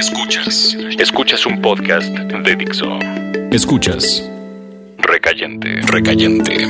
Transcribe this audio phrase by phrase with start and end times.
[0.00, 0.74] Escuchas.
[0.98, 2.98] Escuchas un podcast de Dixo.
[3.52, 4.26] Escuchas.
[4.96, 5.82] Recayente.
[5.82, 6.66] Recayente.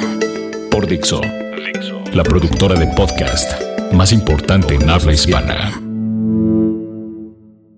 [0.68, 1.20] Por Dixo.
[1.20, 2.02] Dixo.
[2.12, 3.52] La productora de podcast
[3.92, 5.70] más importante en habla hispana.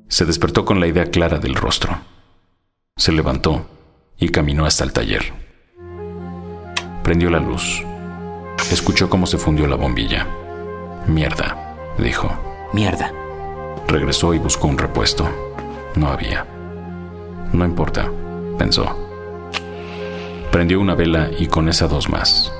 [0.08, 2.00] Se despertó con la idea clara del rostro.
[2.96, 3.66] Se levantó
[4.16, 5.34] y caminó hasta el taller.
[7.04, 7.82] Prendió la luz.
[8.70, 10.26] Escuchó cómo se fundió la bombilla.
[11.06, 12.32] Mierda, dijo.
[12.72, 13.12] Mierda.
[13.92, 15.28] Regresó y buscó un repuesto.
[15.96, 16.46] No había.
[17.52, 18.10] No importa,
[18.56, 18.86] pensó.
[20.50, 22.50] Prendió una vela y con esa dos más.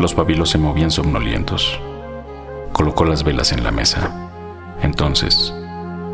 [0.00, 1.78] Los pabilos se movían somnolientos.
[2.72, 4.10] Colocó las velas en la mesa.
[4.82, 5.54] Entonces,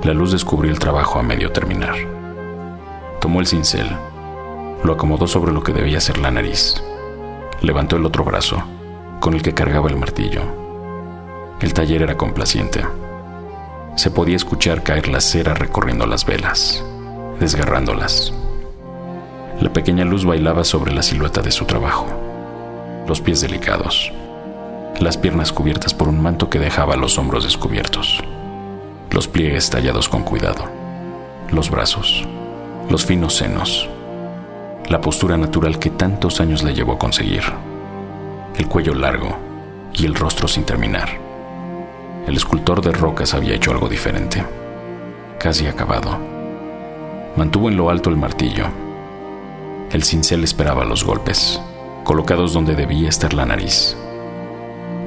[0.03, 1.97] la luz descubrió el trabajo a medio terminar.
[3.23, 3.89] Tomó el cincel,
[4.85, 6.75] lo acomodó sobre lo que debía ser la nariz.
[7.63, 8.63] Levantó el otro brazo,
[9.21, 10.43] con el que cargaba el martillo.
[11.63, 12.83] El taller era complaciente
[13.99, 16.85] se podía escuchar caer la cera recorriendo las velas,
[17.41, 18.33] desgarrándolas.
[19.61, 22.07] La pequeña luz bailaba sobre la silueta de su trabajo,
[23.09, 24.13] los pies delicados,
[25.01, 28.23] las piernas cubiertas por un manto que dejaba los hombros descubiertos,
[29.11, 30.67] los pliegues tallados con cuidado,
[31.51, 32.25] los brazos,
[32.89, 33.89] los finos senos,
[34.89, 37.43] la postura natural que tantos años le llevó a conseguir,
[38.57, 39.37] el cuello largo
[39.93, 41.28] y el rostro sin terminar
[42.29, 44.45] el escultor de rocas había hecho algo diferente,
[45.39, 46.19] casi acabado.
[47.37, 48.67] Mantuvo en lo alto el martillo.
[49.91, 51.59] El cincel esperaba los golpes,
[52.05, 53.97] colocados donde debía estar la nariz.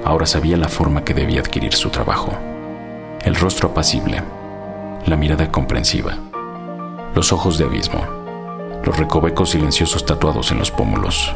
[0.03, 2.31] Ahora sabía la forma que debía adquirir su trabajo.
[3.23, 4.23] El rostro apacible,
[5.05, 6.17] la mirada comprensiva,
[7.13, 8.03] los ojos de abismo,
[8.83, 11.35] los recovecos silenciosos tatuados en los pómulos,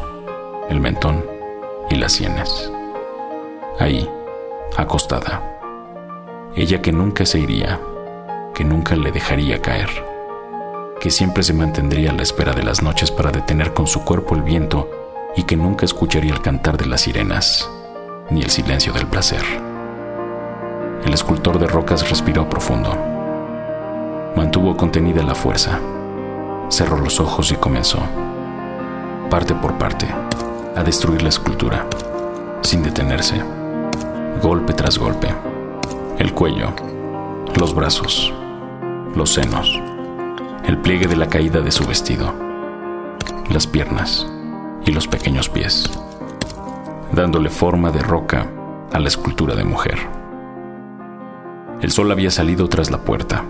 [0.68, 1.24] el mentón
[1.90, 2.72] y las sienes.
[3.78, 4.10] Ahí,
[4.76, 5.55] acostada
[6.56, 7.78] ella que nunca se iría,
[8.54, 9.90] que nunca le dejaría caer,
[10.98, 14.34] que siempre se mantendría a la espera de las noches para detener con su cuerpo
[14.34, 14.88] el viento
[15.36, 17.68] y que nunca escucharía el cantar de las sirenas,
[18.30, 19.42] ni el silencio del placer.
[21.04, 22.96] El escultor de rocas respiró profundo.
[24.34, 25.78] Mantuvo contenida la fuerza.
[26.70, 27.98] Cerró los ojos y comenzó,
[29.28, 30.08] parte por parte,
[30.74, 31.86] a destruir la escultura,
[32.62, 33.42] sin detenerse,
[34.42, 35.28] golpe tras golpe
[36.18, 36.72] el cuello,
[37.60, 38.32] los brazos,
[39.14, 39.78] los senos,
[40.64, 42.32] el pliegue de la caída de su vestido,
[43.50, 44.26] las piernas
[44.86, 45.90] y los pequeños pies,
[47.12, 48.50] dándole forma de roca
[48.92, 49.98] a la escultura de mujer.
[51.82, 53.44] El sol había salido tras la puerta.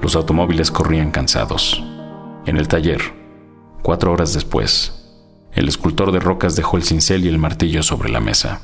[0.00, 1.84] Los automóviles corrían cansados.
[2.44, 3.00] En el taller,
[3.82, 5.08] cuatro horas después,
[5.52, 8.60] el escultor de rocas dejó el cincel y el martillo sobre la mesa.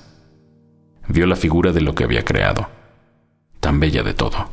[1.07, 2.78] Vio la figura de lo que había creado
[3.73, 4.49] bella de todo.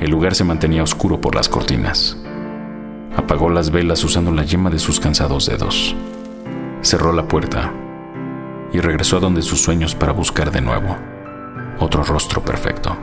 [0.00, 2.16] El lugar se mantenía oscuro por las cortinas.
[3.16, 5.94] Apagó las velas usando la yema de sus cansados dedos.
[6.80, 7.72] Cerró la puerta
[8.72, 10.96] y regresó a donde sus sueños para buscar de nuevo
[11.80, 12.96] otro rostro perfecto.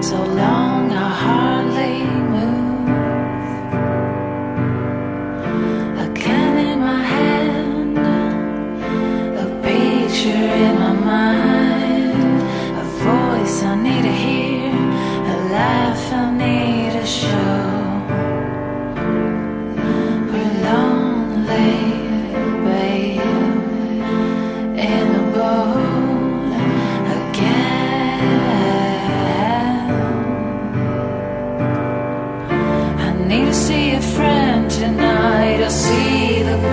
[0.00, 0.47] so.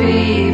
[0.05, 0.44] free.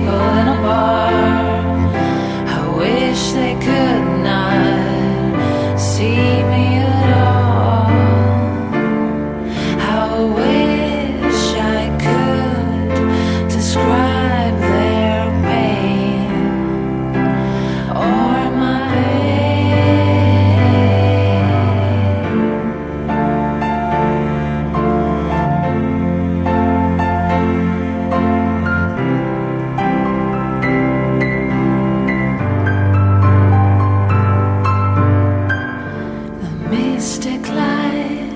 [37.02, 38.32] mystic light,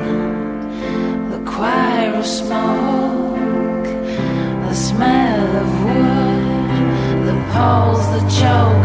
[1.30, 3.86] the choir of smoke,
[4.68, 8.85] the smell of wood, the poles that choke.